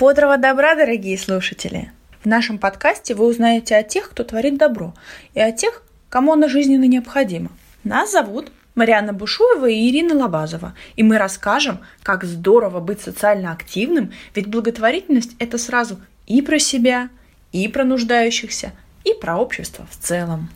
Бодрого 0.00 0.38
добра, 0.38 0.76
дорогие 0.76 1.18
слушатели! 1.18 1.92
В 2.24 2.26
нашем 2.26 2.56
подкасте 2.56 3.14
вы 3.14 3.26
узнаете 3.26 3.76
о 3.76 3.82
тех, 3.82 4.08
кто 4.08 4.24
творит 4.24 4.56
добро, 4.56 4.94
и 5.34 5.40
о 5.40 5.52
тех, 5.52 5.82
кому 6.08 6.32
оно 6.32 6.48
жизненно 6.48 6.86
необходимо. 6.86 7.50
Нас 7.84 8.12
зовут 8.12 8.50
Марианна 8.74 9.12
Бушуева 9.12 9.68
и 9.68 9.90
Ирина 9.90 10.14
Лобазова, 10.14 10.74
и 10.96 11.02
мы 11.02 11.18
расскажем, 11.18 11.80
как 12.02 12.24
здорово 12.24 12.80
быть 12.80 13.02
социально 13.02 13.52
активным, 13.52 14.10
ведь 14.34 14.46
благотворительность– 14.46 15.36
это 15.38 15.58
сразу 15.58 16.00
и 16.26 16.40
про 16.40 16.58
себя, 16.58 17.10
и 17.52 17.68
про 17.68 17.84
нуждающихся, 17.84 18.72
и 19.04 19.12
про 19.12 19.36
общество 19.36 19.86
в 19.90 20.02
целом. 20.02 20.48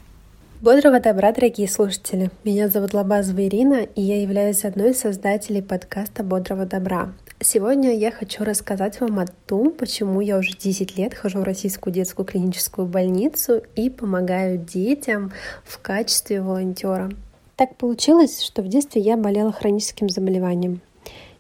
Бодрого 0.65 0.99
добра, 0.99 1.31
дорогие 1.31 1.69
слушатели! 1.69 2.31
Меня 2.43 2.71
зовут 2.71 2.95
Лобазова 2.95 3.47
Ирина, 3.47 3.87
и 3.95 4.01
я 4.01 4.23
являюсь 4.23 4.65
одной 4.65 4.93
из 4.93 5.01
создателей 5.01 5.61
подкаста 5.61 6.23
«Бодрого 6.23 6.65
добра». 6.65 7.13
Сегодня 7.39 7.95
я 7.95 8.11
хочу 8.11 8.45
рассказать 8.45 8.99
вам 8.99 9.19
о 9.19 9.27
том, 9.27 9.73
почему 9.73 10.23
я 10.23 10.39
уже 10.39 10.57
10 10.57 10.97
лет 10.97 11.13
хожу 11.13 11.41
в 11.41 11.43
Российскую 11.43 11.93
детскую 11.93 12.25
клиническую 12.25 12.87
больницу 12.87 13.61
и 13.77 13.91
помогаю 13.91 14.57
детям 14.57 15.33
в 15.65 15.79
качестве 15.81 16.41
волонтера. 16.41 17.11
Так 17.57 17.77
получилось, 17.77 18.41
что 18.41 18.63
в 18.63 18.69
детстве 18.69 19.03
я 19.03 19.19
болела 19.19 19.53
хроническим 19.53 20.09
заболеванием 20.09 20.81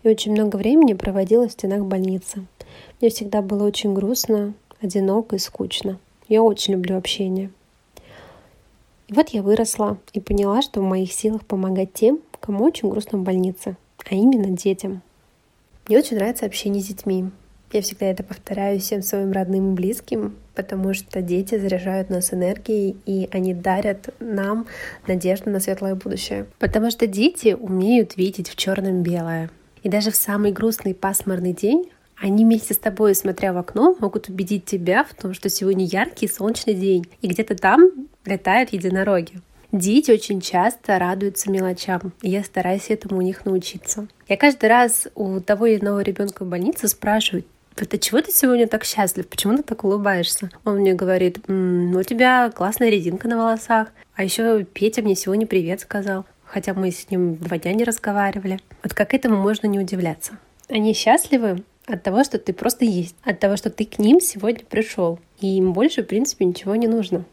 и 0.02 0.08
очень 0.10 0.32
много 0.32 0.56
времени 0.56 0.92
проводила 0.92 1.48
в 1.48 1.52
стенах 1.52 1.86
больницы. 1.86 2.44
Мне 3.00 3.08
всегда 3.08 3.40
было 3.40 3.64
очень 3.66 3.94
грустно, 3.94 4.52
одиноко 4.82 5.36
и 5.36 5.38
скучно. 5.38 5.98
Я 6.28 6.42
очень 6.42 6.74
люблю 6.74 6.98
общение. 6.98 7.50
Вот 9.14 9.28
я 9.28 9.44
выросла 9.44 9.98
и 10.12 10.18
поняла, 10.18 10.60
что 10.60 10.80
в 10.80 10.84
моих 10.84 11.12
силах 11.12 11.46
помогать 11.46 11.92
тем, 11.92 12.18
кому 12.40 12.64
очень 12.64 12.90
грустно 12.90 13.16
в 13.16 13.22
больнице, 13.22 13.76
а 14.10 14.12
именно 14.12 14.48
детям. 14.56 15.02
Мне 15.86 15.98
очень 15.98 16.16
нравится 16.16 16.46
общение 16.46 16.82
с 16.82 16.88
детьми. 16.88 17.30
Я 17.72 17.82
всегда 17.82 18.06
это 18.06 18.24
повторяю 18.24 18.80
всем 18.80 19.02
своим 19.02 19.30
родным 19.30 19.70
и 19.70 19.74
близким, 19.76 20.34
потому 20.56 20.94
что 20.94 21.22
дети 21.22 21.56
заряжают 21.56 22.10
нас 22.10 22.34
энергией, 22.34 22.96
и 23.06 23.28
они 23.30 23.54
дарят 23.54 24.12
нам 24.18 24.66
надежду 25.06 25.48
на 25.48 25.60
светлое 25.60 25.94
будущее. 25.94 26.46
Потому 26.58 26.90
что 26.90 27.06
дети 27.06 27.56
умеют 27.56 28.16
видеть 28.16 28.48
в 28.48 28.56
черном 28.56 29.04
белое. 29.04 29.48
И 29.84 29.88
даже 29.88 30.10
в 30.10 30.16
самый 30.16 30.50
грустный 30.50 30.92
пасмурный 30.92 31.52
день 31.52 31.88
они 32.16 32.44
вместе 32.44 32.74
с 32.74 32.78
тобой, 32.78 33.14
смотря 33.14 33.52
в 33.52 33.58
окно, 33.58 33.94
могут 34.00 34.28
убедить 34.28 34.64
тебя 34.64 35.04
в 35.04 35.14
том, 35.14 35.34
что 35.34 35.48
сегодня 35.48 35.84
яркий 35.84 36.26
солнечный 36.26 36.74
день, 36.74 37.06
и 37.22 37.28
где-то 37.28 37.54
там 37.54 38.08
летают 38.24 38.72
единороги. 38.72 39.40
Дети 39.72 40.12
очень 40.12 40.40
часто 40.40 40.98
радуются 40.98 41.50
мелочам, 41.50 42.12
и 42.22 42.30
я 42.30 42.44
стараюсь 42.44 42.90
этому 42.90 43.18
у 43.18 43.22
них 43.22 43.44
научиться. 43.44 44.06
Я 44.28 44.36
каждый 44.36 44.68
раз 44.68 45.08
у 45.16 45.40
того 45.40 45.66
или 45.66 45.80
иного 45.80 46.00
ребенка 46.00 46.44
в 46.44 46.48
больнице 46.48 46.86
спрашиваю, 46.86 47.44
это 47.76 47.98
чего 47.98 48.20
ты 48.20 48.30
сегодня 48.30 48.68
так 48.68 48.84
счастлив? 48.84 49.26
Почему 49.26 49.56
ты 49.56 49.64
так 49.64 49.82
улыбаешься? 49.82 50.48
Он 50.64 50.76
мне 50.76 50.94
говорит, 50.94 51.40
М, 51.48 51.96
у 51.96 52.02
тебя 52.04 52.50
классная 52.54 52.88
резинка 52.88 53.26
на 53.26 53.36
волосах. 53.36 53.88
А 54.14 54.22
еще 54.22 54.64
Петя 54.64 55.02
мне 55.02 55.16
сегодня 55.16 55.46
привет 55.46 55.80
сказал. 55.80 56.24
Хотя 56.44 56.72
мы 56.72 56.92
с 56.92 57.10
ним 57.10 57.34
два 57.36 57.58
дня 57.58 57.72
не 57.72 57.82
разговаривали. 57.82 58.60
Вот 58.84 58.94
как 58.94 59.12
этому 59.12 59.38
можно 59.38 59.66
не 59.66 59.80
удивляться. 59.80 60.38
Они 60.68 60.94
счастливы 60.94 61.64
от 61.86 62.02
того, 62.04 62.22
что 62.22 62.38
ты 62.38 62.52
просто 62.52 62.84
есть, 62.84 63.16
от 63.24 63.40
того, 63.40 63.56
что 63.56 63.70
ты 63.70 63.84
к 63.84 63.98
ним 63.98 64.20
сегодня 64.20 64.64
пришел. 64.64 65.18
И 65.40 65.56
им 65.58 65.72
больше, 65.72 66.04
в 66.04 66.06
принципе, 66.06 66.44
ничего 66.44 66.76
не 66.76 66.86
нужно. 66.86 67.24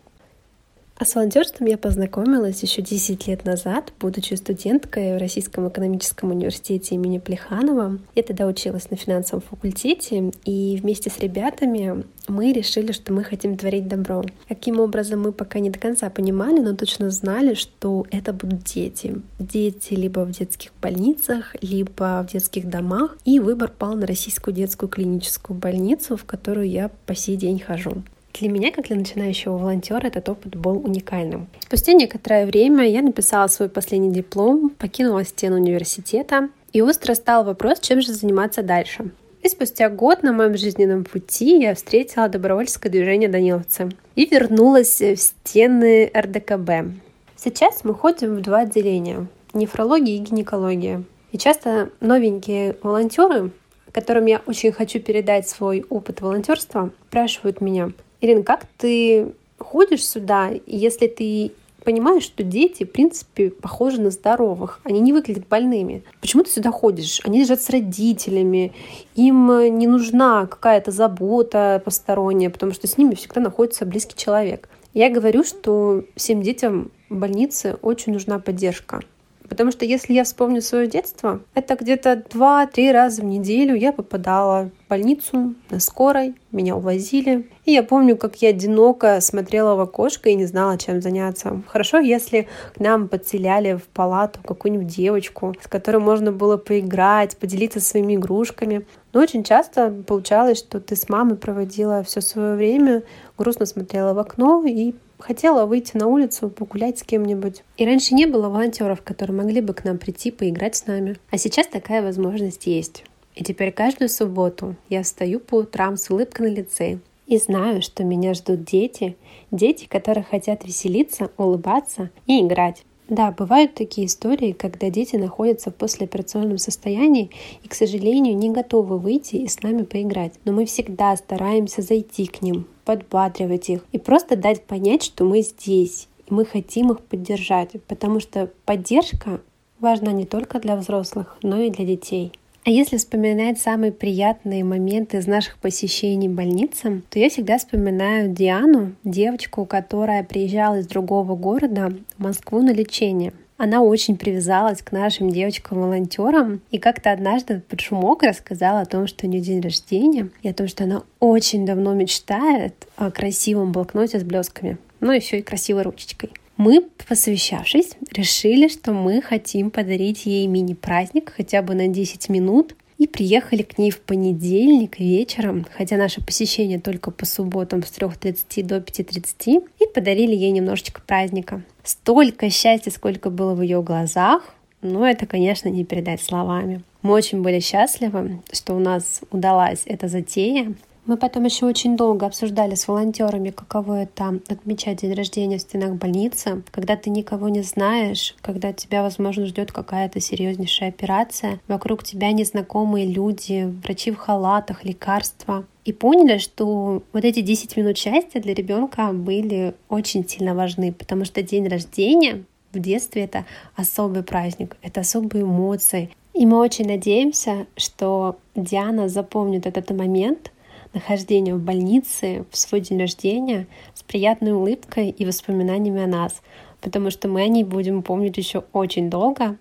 А 1.01 1.05
с 1.05 1.15
волонтерством 1.15 1.65
я 1.65 1.79
познакомилась 1.79 2.61
еще 2.61 2.83
10 2.83 3.25
лет 3.25 3.43
назад, 3.43 3.91
будучи 3.99 4.35
студенткой 4.35 5.15
в 5.15 5.19
Российском 5.19 5.67
экономическом 5.67 6.29
университете 6.29 6.93
имени 6.93 7.17
Плеханова. 7.17 7.97
Я 8.13 8.21
тогда 8.21 8.45
училась 8.45 8.91
на 8.91 8.97
финансовом 8.97 9.41
факультете, 9.41 10.31
и 10.45 10.77
вместе 10.79 11.09
с 11.09 11.17
ребятами 11.17 12.03
мы 12.27 12.53
решили, 12.53 12.91
что 12.91 13.13
мы 13.13 13.23
хотим 13.23 13.57
творить 13.57 13.87
добро. 13.87 14.23
Каким 14.47 14.79
образом 14.79 15.21
мы 15.21 15.31
пока 15.31 15.57
не 15.57 15.71
до 15.71 15.79
конца 15.79 16.07
понимали, 16.11 16.59
но 16.59 16.75
точно 16.75 17.09
знали, 17.09 17.55
что 17.55 18.05
это 18.11 18.31
будут 18.31 18.65
дети. 18.65 19.23
Дети 19.39 19.95
либо 19.95 20.19
в 20.19 20.29
детских 20.29 20.71
больницах, 20.83 21.55
либо 21.61 22.23
в 22.23 22.31
детских 22.31 22.69
домах. 22.69 23.17
И 23.25 23.39
выбор 23.39 23.71
пал 23.75 23.95
на 23.95 24.05
Российскую 24.05 24.53
детскую 24.53 24.87
клиническую 24.87 25.57
больницу, 25.57 26.15
в 26.15 26.25
которую 26.25 26.69
я 26.69 26.91
по 27.07 27.15
сей 27.15 27.37
день 27.37 27.59
хожу. 27.59 28.03
Для 28.33 28.49
меня, 28.49 28.71
как 28.71 28.87
для 28.87 28.95
начинающего 28.95 29.57
волонтера, 29.57 30.07
этот 30.07 30.29
опыт 30.29 30.55
был 30.55 30.77
уникальным. 30.77 31.47
Спустя 31.59 31.93
некоторое 31.93 32.45
время 32.45 32.89
я 32.89 33.01
написала 33.01 33.47
свой 33.47 33.69
последний 33.69 34.11
диплом, 34.11 34.69
покинула 34.69 35.25
стену 35.25 35.57
университета, 35.57 36.49
и 36.73 36.81
остро 36.81 37.13
стал 37.13 37.43
вопрос, 37.43 37.79
чем 37.79 38.01
же 38.01 38.13
заниматься 38.13 38.63
дальше. 38.63 39.11
И 39.43 39.49
спустя 39.49 39.89
год 39.89 40.23
на 40.23 40.33
моем 40.33 40.55
жизненном 40.55 41.03
пути 41.03 41.59
я 41.59 41.73
встретила 41.73 42.29
добровольческое 42.29 42.91
движение 42.91 43.27
«Даниловцы» 43.27 43.89
и 44.15 44.25
вернулась 44.25 45.01
в 45.01 45.15
стены 45.17 46.11
РДКБ. 46.15 46.93
Сейчас 47.35 47.83
мы 47.83 47.95
ходим 47.95 48.35
в 48.35 48.41
два 48.41 48.59
отделения– 48.59 49.25
нефрология 49.53 50.15
и 50.15 50.19
гинекология. 50.19 51.03
И 51.31 51.37
часто 51.37 51.89
новенькие 52.01 52.75
волонтеры, 52.83 53.51
которым 53.91 54.27
я 54.27 54.41
очень 54.45 54.71
хочу 54.71 54.99
передать 54.99 55.49
свой 55.49 55.85
опыт 55.89 56.21
волонтерства, 56.21 56.91
спрашивают 57.09 57.61
меня, 57.61 57.91
Ирина, 58.21 58.43
как 58.43 58.65
ты 58.77 59.33
ходишь 59.57 60.07
сюда, 60.07 60.51
если 60.65 61.07
ты 61.07 61.51
понимаешь, 61.83 62.23
что 62.23 62.43
дети, 62.43 62.83
в 62.83 62.91
принципе, 62.91 63.49
похожи 63.49 63.99
на 63.99 64.11
здоровых. 64.11 64.79
Они 64.83 64.99
не 64.99 65.13
выглядят 65.13 65.47
больными. 65.47 66.03
Почему 66.21 66.43
ты 66.43 66.51
сюда 66.51 66.71
ходишь? 66.71 67.21
Они 67.23 67.39
лежат 67.39 67.61
с 67.61 67.69
родителями. 67.69 68.73
Им 69.15 69.77
не 69.77 69.87
нужна 69.87 70.45
какая-то 70.45 70.91
забота 70.91 71.81
посторонняя, 71.83 72.51
потому 72.51 72.71
что 72.71 72.87
с 72.87 72.97
ними 72.97 73.15
всегда 73.15 73.41
находится 73.41 73.85
близкий 73.85 74.15
человек. 74.15 74.69
Я 74.93 75.09
говорю, 75.09 75.43
что 75.43 76.03
всем 76.15 76.41
детям 76.41 76.91
в 77.09 77.15
больнице 77.15 77.77
очень 77.81 78.13
нужна 78.13 78.39
поддержка. 78.39 79.01
Потому 79.47 79.71
что 79.71 79.83
если 79.83 80.13
я 80.13 80.23
вспомню 80.23 80.61
свое 80.61 80.87
детство, 80.87 81.41
это 81.55 81.75
где-то 81.75 82.23
два-три 82.31 82.91
раза 82.91 83.21
в 83.21 83.25
неделю 83.25 83.75
я 83.75 83.91
попадала 83.91 84.69
больницу 84.91 85.55
на 85.69 85.79
скорой, 85.79 86.35
меня 86.51 86.75
увозили. 86.75 87.47
И 87.63 87.71
я 87.71 87.81
помню, 87.81 88.17
как 88.17 88.35
я 88.41 88.49
одиноко 88.49 89.21
смотрела 89.21 89.75
в 89.75 89.79
окошко 89.79 90.29
и 90.29 90.35
не 90.35 90.45
знала, 90.45 90.77
чем 90.77 91.01
заняться. 91.01 91.61
Хорошо, 91.67 91.99
если 91.99 92.49
к 92.75 92.79
нам 92.81 93.07
подселяли 93.07 93.75
в 93.75 93.83
палату 93.83 94.41
какую-нибудь 94.43 94.87
девочку, 94.87 95.55
с 95.61 95.67
которой 95.67 95.99
можно 95.99 96.33
было 96.33 96.57
поиграть, 96.57 97.37
поделиться 97.37 97.79
своими 97.79 98.15
игрушками. 98.15 98.85
Но 99.13 99.21
очень 99.21 99.45
часто 99.45 99.89
получалось, 100.05 100.57
что 100.57 100.81
ты 100.81 100.97
с 100.97 101.07
мамой 101.07 101.37
проводила 101.37 102.03
все 102.03 102.19
свое 102.19 102.55
время, 102.55 103.03
грустно 103.37 103.65
смотрела 103.65 104.13
в 104.13 104.19
окно 104.19 104.65
и 104.65 104.93
Хотела 105.19 105.67
выйти 105.67 105.97
на 105.97 106.07
улицу, 106.07 106.49
погулять 106.49 106.97
с 106.97 107.03
кем-нибудь. 107.03 107.61
И 107.77 107.85
раньше 107.85 108.15
не 108.15 108.25
было 108.25 108.49
волонтеров, 108.49 109.03
которые 109.03 109.37
могли 109.37 109.61
бы 109.61 109.75
к 109.75 109.83
нам 109.83 109.99
прийти, 109.99 110.31
поиграть 110.31 110.75
с 110.75 110.87
нами. 110.87 111.15
А 111.29 111.37
сейчас 111.37 111.67
такая 111.67 112.01
возможность 112.01 112.65
есть. 112.65 113.03
И 113.35 113.43
теперь 113.43 113.71
каждую 113.71 114.09
субботу 114.09 114.75
я 114.89 115.03
встаю 115.03 115.39
по 115.39 115.55
утрам 115.55 115.97
с 115.97 116.09
улыбкой 116.09 116.49
на 116.49 116.53
лице 116.55 116.99
и 117.27 117.37
знаю, 117.37 117.81
что 117.81 118.03
меня 118.03 118.33
ждут 118.33 118.65
дети, 118.65 119.15
дети, 119.51 119.87
которые 119.87 120.23
хотят 120.23 120.65
веселиться, 120.65 121.31
улыбаться 121.37 122.09
и 122.27 122.41
играть. 122.41 122.83
Да, 123.07 123.31
бывают 123.31 123.73
такие 123.73 124.07
истории, 124.07 124.53
когда 124.53 124.89
дети 124.89 125.17
находятся 125.17 125.69
в 125.69 125.75
послеоперационном 125.75 126.57
состоянии 126.57 127.29
и, 127.61 127.67
к 127.67 127.73
сожалению, 127.73 128.37
не 128.37 128.49
готовы 128.49 128.97
выйти 128.97 129.35
и 129.35 129.47
с 129.47 129.61
нами 129.63 129.83
поиграть. 129.83 130.33
Но 130.45 130.53
мы 130.53 130.65
всегда 130.65 131.15
стараемся 131.17 131.81
зайти 131.81 132.25
к 132.25 132.41
ним, 132.41 132.67
подбадривать 132.85 133.69
их 133.69 133.85
и 133.91 133.97
просто 133.97 134.37
дать 134.37 134.63
понять, 134.63 135.03
что 135.03 135.25
мы 135.25 135.41
здесь, 135.41 136.07
и 136.25 136.33
мы 136.33 136.45
хотим 136.45 136.91
их 136.91 137.01
поддержать, 137.01 137.71
потому 137.87 138.21
что 138.21 138.49
поддержка 138.63 139.41
важна 139.81 140.13
не 140.13 140.25
только 140.25 140.59
для 140.59 140.77
взрослых, 140.77 141.37
но 141.43 141.59
и 141.59 141.69
для 141.69 141.85
детей. 141.85 142.31
А 142.63 142.69
если 142.69 142.97
вспоминать 142.97 143.59
самые 143.59 143.91
приятные 143.91 144.63
моменты 144.63 145.17
из 145.17 145.25
наших 145.25 145.57
посещений 145.57 146.27
больницы, 146.27 147.01
то 147.09 147.17
я 147.17 147.29
всегда 147.29 147.57
вспоминаю 147.57 148.29
Диану, 148.29 148.93
девочку, 149.03 149.65
которая 149.65 150.23
приезжала 150.23 150.79
из 150.79 150.85
другого 150.85 151.35
города 151.35 151.91
в 152.17 152.21
Москву 152.21 152.61
на 152.61 152.71
лечение. 152.71 153.33
Она 153.57 153.81
очень 153.81 154.15
привязалась 154.15 154.81
к 154.83 154.91
нашим 154.91 155.31
девочкам-волонтерам 155.31 156.61
и 156.69 156.77
как-то 156.77 157.11
однажды 157.11 157.61
под 157.67 157.81
шумок 157.81 158.21
рассказала 158.21 158.81
о 158.81 158.85
том, 158.85 159.07
что 159.07 159.25
у 159.25 159.29
нее 159.29 159.41
день 159.41 159.61
рождения 159.61 160.29
и 160.43 160.49
о 160.49 160.53
том, 160.53 160.67
что 160.67 160.83
она 160.83 161.03
очень 161.19 161.65
давно 161.65 161.93
мечтает 161.93 162.87
о 162.95 163.09
красивом 163.09 163.71
блокноте 163.71 164.19
с 164.19 164.23
блесками, 164.23 164.77
ну 164.99 165.11
еще 165.11 165.39
и 165.39 165.43
красивой 165.43 165.81
ручечкой. 165.83 166.29
Мы, 166.63 166.83
посовещавшись, 167.07 167.97
решили, 168.11 168.67
что 168.67 168.93
мы 168.93 169.19
хотим 169.23 169.71
подарить 169.71 170.27
ей 170.27 170.45
мини-праздник 170.45 171.33
хотя 171.35 171.63
бы 171.63 171.73
на 171.73 171.87
10 171.87 172.29
минут, 172.29 172.75
и 172.99 173.07
приехали 173.07 173.63
к 173.63 173.79
ней 173.79 173.89
в 173.89 173.99
понедельник 173.99 174.99
вечером, 174.99 175.65
хотя 175.75 175.97
наше 175.97 176.23
посещение 176.23 176.79
только 176.79 177.09
по 177.09 177.25
субботам 177.25 177.81
с 177.81 177.87
3.30 177.87 178.63
до 178.63 178.77
5.30, 178.77 179.67
и 179.79 179.87
подарили 179.91 180.35
ей 180.35 180.51
немножечко 180.51 181.01
праздника. 181.01 181.63
Столько 181.83 182.51
счастья, 182.51 182.91
сколько 182.91 183.31
было 183.31 183.55
в 183.55 183.63
ее 183.63 183.81
глазах, 183.81 184.53
ну, 184.83 185.03
это, 185.03 185.25
конечно, 185.25 185.67
не 185.67 185.83
передать 185.83 186.21
словами. 186.21 186.83
Мы 187.01 187.13
очень 187.13 187.41
были 187.41 187.59
счастливы, 187.59 188.39
что 188.53 188.75
у 188.75 188.79
нас 188.79 189.21
удалась 189.31 189.81
эта 189.85 190.07
затея. 190.07 190.75
Мы 191.07 191.17
потом 191.17 191.45
еще 191.45 191.65
очень 191.65 191.97
долго 191.97 192.27
обсуждали 192.27 192.75
с 192.75 192.87
волонтерами, 192.87 193.49
каково 193.49 194.03
это 194.03 194.39
отмечать 194.47 195.01
день 195.01 195.15
рождения 195.15 195.57
в 195.57 195.61
стенах 195.61 195.95
больницы, 195.95 196.61
когда 196.69 196.95
ты 196.95 197.09
никого 197.09 197.49
не 197.49 197.63
знаешь, 197.63 198.35
когда 198.41 198.71
тебя, 198.71 199.01
возможно, 199.01 199.47
ждет 199.47 199.71
какая-то 199.71 200.19
серьезнейшая 200.19 200.89
операция, 200.89 201.59
вокруг 201.67 202.03
тебя 202.03 202.31
незнакомые 202.31 203.07
люди, 203.07 203.73
врачи 203.83 204.11
в 204.11 204.17
халатах, 204.17 204.83
лекарства. 204.83 205.65
И 205.85 205.91
поняли, 205.91 206.37
что 206.37 207.01
вот 207.11 207.25
эти 207.25 207.41
10 207.41 207.75
минут 207.77 207.97
счастья 207.97 208.39
для 208.39 208.53
ребенка 208.53 209.11
были 209.11 209.73
очень 209.89 210.27
сильно 210.29 210.53
важны, 210.53 210.93
потому 210.93 211.25
что 211.25 211.41
день 211.41 211.67
рождения 211.67 212.43
в 212.73 212.79
детстве 212.79 213.23
это 213.23 213.45
особый 213.75 214.21
праздник, 214.21 214.77
это 214.83 215.01
особые 215.01 215.43
эмоции. 215.43 216.11
И 216.35 216.45
мы 216.45 216.59
очень 216.59 216.87
надеемся, 216.87 217.65
что 217.75 218.37
Диана 218.55 219.09
запомнит 219.09 219.65
этот 219.65 219.89
момент 219.89 220.51
нахождения 220.93 221.55
в 221.55 221.61
больнице 221.61 222.45
в 222.51 222.57
свой 222.57 222.81
день 222.81 222.99
рождения 222.99 223.67
с 223.93 224.03
приятной 224.03 224.51
улыбкой 224.51 225.09
и 225.09 225.25
воспоминаниями 225.25 226.03
о 226.03 226.07
нас, 226.07 226.41
потому 226.81 227.11
что 227.11 227.27
мы 227.27 227.41
о 227.41 227.47
ней 227.47 227.63
будем 227.63 228.03
помнить 228.03 228.37
еще 228.37 228.63
очень 228.73 229.09
долго. 229.09 229.57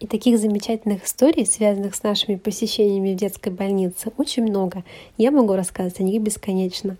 И 0.00 0.06
таких 0.06 0.38
замечательных 0.38 1.04
историй, 1.06 1.44
связанных 1.44 1.96
с 1.96 2.04
нашими 2.04 2.36
посещениями 2.36 3.14
в 3.14 3.16
детской 3.16 3.52
больнице, 3.52 4.12
очень 4.16 4.44
много. 4.44 4.84
Я 5.16 5.32
могу 5.32 5.54
рассказывать 5.54 5.98
о 5.98 6.04
них 6.04 6.22
бесконечно. 6.22 6.96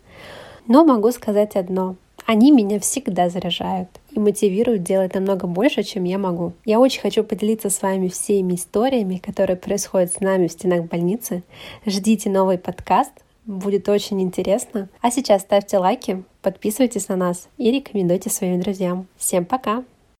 Но 0.67 0.85
могу 0.85 1.13
сказать 1.13 1.55
одно. 1.55 1.95
Они 2.27 2.51
меня 2.51 2.79
всегда 2.81 3.31
заряжают 3.31 3.89
и 4.11 4.19
мотивируют 4.19 4.83
делать 4.83 5.15
намного 5.15 5.47
больше, 5.47 5.83
чем 5.83 6.05
я 6.05 6.19
могу. 6.19 6.53
Я 6.65 6.81
очень 6.81 7.01
хочу 7.01 7.25
поделиться 7.25 7.71
с 7.71 7.81
вами 7.81 8.09
всеми 8.09 8.57
историями, 8.57 9.17
которые 9.17 9.57
происходят 9.57 10.13
с 10.13 10.21
нами 10.21 10.49
в 10.49 10.53
стенах 10.53 10.85
больницы. 10.87 11.43
Ждите 11.87 12.29
новый 12.29 12.59
подкаст, 12.59 13.13
будет 13.49 13.89
очень 13.89 14.23
интересно. 14.23 14.89
А 15.01 15.11
сейчас 15.11 15.43
ставьте 15.43 15.79
лайки, 15.79 16.23
подписывайтесь 16.43 17.09
на 17.09 17.17
нас 17.17 17.49
и 17.57 17.73
рекомендуйте 17.73 18.31
своим 18.31 18.61
друзьям. 18.61 19.09
Всем 19.17 19.45
пока! 19.45 19.83